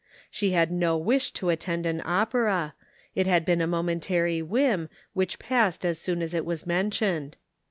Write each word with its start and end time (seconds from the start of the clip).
She 0.31 0.49
had 0.53 0.71
no 0.71 0.97
wish 0.97 1.29
to 1.33 1.49
attend 1.49 1.85
an 1.85 2.01
opera; 2.03 2.73
it 3.13 3.27
had 3.27 3.45
been 3.45 3.61
a 3.61 3.67
mo 3.67 3.83
mentary 3.83 4.41
whim, 4.43 4.89
which 5.13 5.37
passed 5.37 5.85
as 5.85 5.99
soon 5.99 6.23
as 6.23 6.33
it 6.33 6.43
was 6.43 6.65
mentioned. 6.65 7.37